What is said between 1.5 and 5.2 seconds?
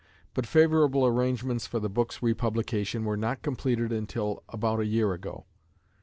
for the book's republication were not completed until about a year